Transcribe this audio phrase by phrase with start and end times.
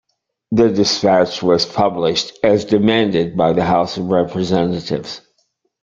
[0.51, 5.21] The dispatch was published as demanded by the House of Representatives.